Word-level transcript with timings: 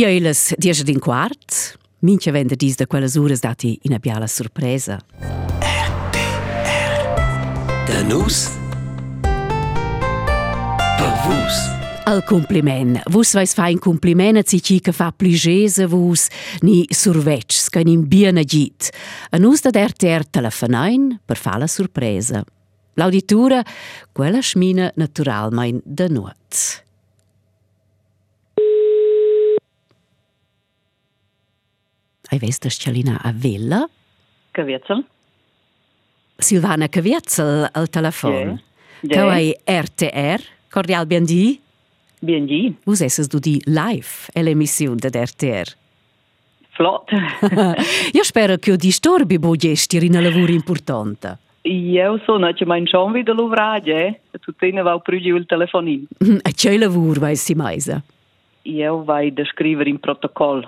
Ja, 0.00 0.08
eles 0.08 0.54
diesche 0.56 0.82
din 0.82 0.98
quart. 0.98 1.76
Mincha 1.98 2.32
vende 2.32 2.56
dis 2.56 2.76
da 2.76 2.86
quelles 2.86 3.18
uras 3.20 3.42
dati 3.44 3.78
ina 3.82 3.98
biala 3.98 4.26
sorpresa. 4.26 4.96
Da 7.84 8.00
nus 8.08 8.48
per 10.96 11.12
vus. 11.26 11.60
Al 12.04 12.24
compliment. 12.24 13.02
Vus 13.12 13.34
vais 13.36 13.52
fa 13.52 13.68
un 13.68 13.78
compliment 13.78 14.40
a 14.40 14.42
zici 14.42 14.80
che 14.80 14.92
fa 14.92 15.12
pligesa 15.12 15.86
vus 15.86 16.28
ni 16.62 16.86
survetsch, 16.88 17.68
che 17.68 17.84
ni 17.84 17.98
bien 17.98 18.38
agit. 18.38 18.88
A 19.30 19.36
nus 19.36 19.60
da 19.60 19.68
der 19.68 19.92
ter 19.92 20.24
telefonain 20.24 21.20
per 21.26 21.36
fa 21.36 21.58
la 21.58 21.66
sorpresa. 21.66 22.42
L'auditura, 22.94 23.62
quella 24.12 24.40
schmina 24.40 24.90
naturalmein 24.94 25.82
da 25.84 26.08
nuot. 26.08 26.88
Vest 32.38 32.68
Scalina 32.68 33.20
a 33.22 33.32
Villa? 33.32 33.88
Cavietzel? 34.50 35.04
Silvana 36.36 36.88
Cavietzel 36.88 37.68
al 37.72 37.88
telefon. 37.88 38.60
Ja. 39.02 39.16
Cau 39.16 39.28
hai 39.28 39.54
RTR, 39.64 40.42
cordial 40.70 41.06
bien 41.06 41.24
di? 41.24 41.60
Bien 42.20 42.46
di. 42.46 42.74
Vus 42.84 43.00
esses 43.00 43.28
du 43.28 43.38
di 43.38 43.60
live 43.64 44.28
e 44.32 44.42
l'emissione 44.42 44.96
de 44.96 45.24
RTR. 45.24 45.76
Flott. 46.70 47.10
Io 48.12 48.24
spero 48.24 48.56
che 48.56 48.72
o 48.72 48.76
disturbi 48.76 49.38
bo 49.38 49.56
gesti 49.56 49.96
in 50.04 50.22
lavoro 50.22 50.52
importante. 50.52 51.38
Eu 51.62 52.18
sono 52.24 52.52
che 52.54 52.64
mein 52.64 52.86
schon 52.86 53.12
wieder 53.12 53.34
luvrage, 53.34 54.20
tu 54.40 54.52
tine 54.52 54.80
va 54.82 54.98
prügi 54.98 55.28
il 55.28 55.44
telefonin. 55.46 56.06
A 56.42 56.50
c'è 56.52 56.78
lavoro 56.78 57.20
vai 57.20 57.36
si 57.36 57.54
maisa. 57.54 58.02
Eu 58.62 59.04
vai 59.04 59.30
de 59.30 59.44
scriver 59.44 59.86
in 59.86 59.98
protocoll. 59.98 60.66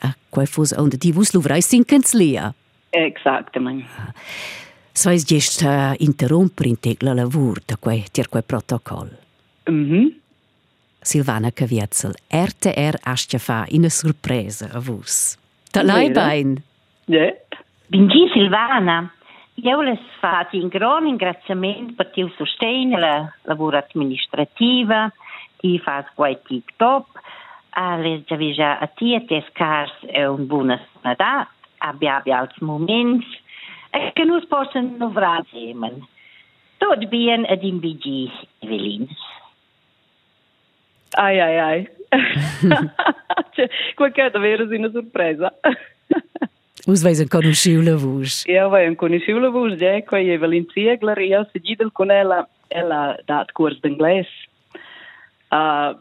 A 0.00 0.14
coifosa 0.30 0.80
onde 0.80 0.98
ti 0.98 1.12
vos 1.12 1.32
luvrais 1.34 1.68
sincenslia. 1.68 2.52
Exactamente. 2.90 3.88
So 4.92 5.10
es 5.10 5.24
gest 5.24 5.62
eh, 5.62 5.68
uh, 5.68 5.94
interromper 5.98 6.66
in 6.66 6.78
tec 6.80 7.02
la 7.02 7.14
lavur 7.14 7.60
da 7.66 7.76
quei 7.76 8.04
tier 8.12 8.28
quei 8.28 8.42
protocoll. 8.42 9.10
Mhm. 9.70 9.94
Mm 9.94 10.16
Silvana 11.00 11.50
Caviezel, 11.52 12.12
RTR 12.28 12.98
astia 13.02 13.38
fa 13.38 13.64
in 13.68 13.84
e 13.84 13.88
surpresa 13.88 14.68
a 14.72 14.80
vos. 14.80 15.38
Da 15.72 15.82
lei 15.82 16.10
bein. 16.10 16.62
Ja. 17.06 17.32
Bingi 17.86 18.28
Silvana. 18.32 19.10
Io 19.54 19.76
volevo 19.76 19.98
fare 20.20 20.58
un 20.58 20.68
gran 20.68 21.04
ringraziamento 21.04 21.94
per 21.94 22.10
il 22.14 22.32
sostegno 22.36 22.96
alla 22.96 23.32
lavoro 23.42 23.82
amministrativa, 23.92 25.10
ti 25.56 25.78
fai 25.78 26.04
quei 26.14 26.38
TikTok, 26.46 27.06
ale 27.70 28.24
deja 28.26 28.78
atia 28.80 29.22
descars 29.26 29.92
e 30.06 30.28
un 30.28 30.46
bună 30.46 30.80
sănătate, 30.92 31.50
abia 31.78 32.16
abia 32.16 32.38
alți 32.38 32.62
momenti, 32.62 33.42
că 33.90 34.22
nu-ți 34.24 34.46
poți 34.46 34.76
înuvra 34.76 35.40
semen. 35.50 36.08
Tot 36.76 37.08
bine 37.08 37.56
din 37.60 37.78
bigi, 37.78 38.30
Evelyn. 38.58 39.08
Ai, 41.10 41.40
ai, 41.40 41.58
ai. 41.58 41.88
cioè, 43.54 43.68
qualche 43.96 44.30
vera 44.38 44.62
una 44.62 44.90
sorpresa. 44.92 45.54
Us 46.86 47.02
veis 47.02 47.20
ancora 47.20 47.46
un 47.46 47.52
sciula 47.52 47.96
vus. 47.96 48.44
Io 48.46 48.68
veis 48.68 48.86
ancora 48.86 49.12
un 49.12 49.20
sciula 49.20 49.48
vus, 49.50 49.74
già, 49.74 50.02
qua 50.02 50.18
è 50.18 50.38
Valentia, 50.38 50.96
Glaria, 50.96 51.46
seguida 51.52 51.84
con 51.92 52.10
ella, 52.10 52.48
ella 52.68 53.16
dat 53.24 53.52
curs 53.52 53.80
d'inglese. 53.80 54.30
Uh, 55.50 55.56
ah, 55.56 55.98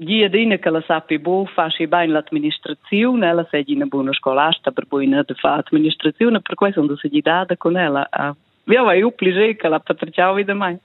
guia 0.00 0.30
naquela 0.46 0.82
SAPIBU 0.82 1.46
faz 1.54 1.74
bem 1.76 2.08
na 2.08 2.20
administração, 2.20 3.16
nela 3.16 3.46
segue 3.50 3.76
na 3.76 3.86
boa 3.86 4.10
escolar, 4.10 4.50
está 4.50 4.72
perbuina 4.72 5.22
de 5.22 5.34
fato 5.40 5.76
administração, 5.76 6.30
na 6.30 6.40
percussão 6.40 6.86
da 6.86 6.96
seguidada 6.96 7.56
com 7.56 7.76
ela. 7.76 8.08
Viu 8.66 8.88
aí 8.88 9.04
o 9.04 9.12
plijei 9.12 9.54
que 9.54 9.66
ela 9.66 9.78
patriciava 9.78 10.40
e 10.40 10.44
demais. 10.44 10.78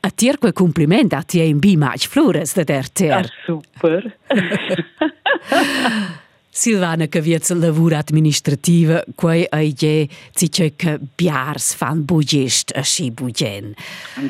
A 0.00 0.10
ter 0.10 0.38
quel 0.38 0.52
compliment 0.52 1.12
a 1.12 1.22
ti 1.22 1.40
in 1.40 1.58
bi 1.58 1.76
mais 1.76 2.04
flores 2.04 2.54
da 2.54 2.62
der 2.62 2.88
ter. 2.88 3.12
Ah, 3.12 3.24
super. 3.44 4.14
Silvana 6.58 7.06
Caviez, 7.06 7.48
lavura 7.50 7.98
administrativa, 7.98 9.00
quei 9.14 9.46
aie 9.50 10.06
zice 10.34 10.68
că 10.68 10.98
biars 11.16 11.74
fan 11.74 12.04
bugești 12.04 12.82
și 12.82 13.12
bugen. 13.14 13.74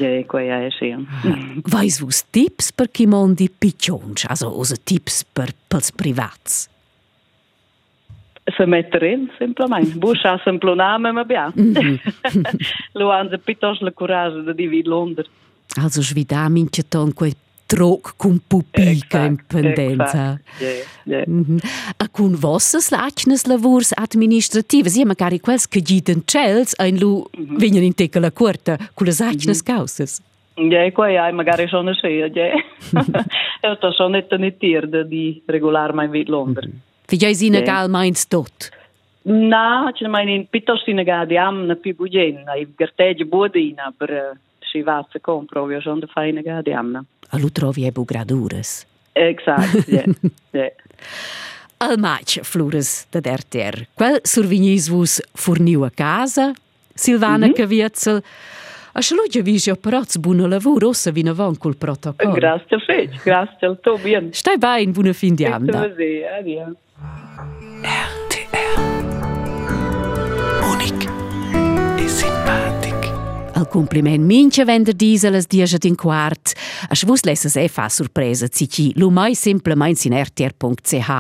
Ja, 0.01 0.23
quei 0.27 0.51
aie 0.51 0.69
și 0.69 0.97
Weißt 1.73 1.99
du 2.01 2.07
Tipps 2.31 2.71
per 2.71 2.87
chi 2.87 3.07
mondi 3.07 3.49
piccionci, 3.49 4.25
also 4.29 4.59
os 4.59 4.73
Tipps 4.85 5.25
per 5.33 5.49
pels 5.69 5.91
privats? 5.91 6.69
Se 8.57 8.65
metter 8.65 9.03
in, 9.03 9.31
semplament. 9.39 9.95
Busha 10.03 10.41
semploname 10.45 11.11
ma 11.11 11.23
bia. 11.23 11.53
Mhm. 11.55 12.01
Luanze 13.01 13.37
pitos 13.37 13.81
le 13.81 13.91
courage 13.91 14.41
de 14.45 14.53
divid 14.53 14.87
Londra. 14.87 15.25
Also, 15.83 16.03
schwidamin, 16.03 16.69
che 16.69 16.83
ton 16.89 17.13
quei 17.13 17.37
troc 17.69 18.15
cum 18.17 18.41
pupica 18.49 19.25
in 19.27 19.39
pendenza. 19.47 20.39
Ja. 21.05 21.23
Mhm. 21.27 21.59
A 21.97 22.07
cun 22.09 22.37
vossas 22.41 22.91
lacnas 22.91 23.45
lavurs 23.47 23.93
administrativas, 23.93 24.97
ja 24.97 25.05
magari 25.05 25.39
quels 25.39 25.69
che 25.69 25.81
giden 25.81 26.23
cels 26.25 26.75
ein 26.79 26.99
lu 26.99 27.27
venien 27.61 27.85
in 27.85 27.95
teca 27.95 28.21
la 28.21 28.31
quarta 28.31 28.77
cu 28.95 29.05
las 29.05 29.21
lacnas 29.21 29.63
causas. 29.63 30.21
Ja, 30.59 30.91
qua 30.91 31.11
ja, 31.11 31.33
magari 31.33 31.69
sono 31.69 31.95
sia, 31.95 32.27
ja. 32.27 32.53
Eu 33.63 34.09
nicht 34.09 34.31
nicht 34.39 34.59
tier 34.59 34.87
di 35.05 35.43
regolar 35.47 35.93
mein 35.93 36.11
vit 36.11 36.29
Londra. 36.29 36.67
Figjais 37.09 37.43
ina 37.43 37.59
Ja. 37.59 37.65
gal 37.65 37.89
meins 37.89 38.27
tot. 38.27 38.71
Na, 39.23 39.93
ce 39.95 40.09
mai 40.09 40.27
in 40.35 40.47
piuttosto 40.49 40.91
in 40.91 41.05
gadi 41.05 41.37
am 41.37 41.67
na 41.67 41.75
pi 41.75 41.93
bugen, 41.93 42.43
na 42.45 42.55
i 42.55 42.67
gartegge 42.77 43.25
bodina 43.25 43.93
per 43.97 44.39
si 44.71 44.83
va 44.83 45.07
se 45.11 45.21
compro, 45.21 45.71
io 45.71 45.81
sono 45.81 46.01
da 46.01 46.07
fare 46.07 46.29
in 46.29 46.41
gadi 46.43 46.73
am. 46.73 47.05
A 47.31 47.39
lu 47.39 47.51
trovi 47.51 47.85
ebu 47.85 48.05
graduras. 48.05 48.87
Exact, 49.13 49.89
ja. 49.89 50.05
Ja. 50.53 50.71
Al 51.81 51.99
match 51.99 52.41
flores 52.43 53.07
da 53.11 53.21
RTR. 53.21 53.87
Quel 53.95 54.21
survignis 54.23 54.89
vus 54.89 55.21
forniu 55.35 55.85
a 55.85 55.91
casa, 55.91 56.53
Silvana 56.95 57.47
mm 57.47 57.53
-hmm. 57.53 57.57
Cavietzel. 57.57 58.23
A 58.93 59.01
sceluggia 59.01 59.43
visio 59.43 59.77
paroz 59.77 60.17
buona 60.17 60.49
lavoro, 60.49 60.89
ossa 60.89 61.13
vina 61.13 61.33
von 61.33 61.57
col 61.57 61.77
protocollo. 61.77 62.33
Grazie 62.33 62.77
a 62.77 62.81
fece, 62.81 63.21
grazie 63.23 63.67
al 63.67 63.79
tuo 63.81 63.97
bien. 63.97 64.33
Stai 64.33 64.59
bene, 64.59 64.91
buona 64.91 65.13
fin 65.13 65.35
di 65.35 65.45
anda. 65.45 65.89
Così, 65.89 66.23
addio. 66.39 66.75
Compliment 73.69 74.25
minche 74.25 74.67
wenn 74.67 74.85
Diesel 74.85 75.35
es 75.35 75.47
dieset 75.47 75.85
in 75.85 75.97
Quart. 75.97 76.55
A 76.89 76.95
schwus 76.95 77.25
lässt 77.25 77.45
es 77.45 77.57
eh 77.57 77.69
fa 77.69 77.89
surpresa 77.89 78.49
zici. 78.49 78.93
Lumai 78.97 79.35
simplement 79.35 80.05
in 80.05 80.13
rtr.ch. 80.13 81.11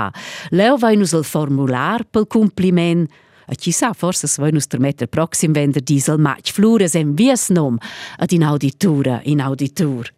Leo 0.51 0.77
vai 0.77 0.97
nus 0.97 1.13
el 1.13 1.25
formular 1.25 2.05
pel 2.05 2.27
Compliment. 2.27 3.11
A 3.49 3.55
chissà, 3.55 3.95
forse 3.95 4.29
svoi 4.29 4.53
nus 4.53 4.69
der 4.69 4.81
meter 4.81 5.09
proxim 5.09 5.55
wenn 5.55 5.73
Diesel 5.73 6.19
match 6.19 6.53
flures 6.53 6.95
en 6.95 7.15
vies 7.17 7.49
nom 7.49 7.79
ad 8.19 8.33
in 8.33 8.43
auditura 8.43 9.21
in 9.25 9.41
auditur. 9.41 10.07